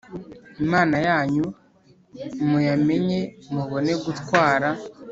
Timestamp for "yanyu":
1.07-1.45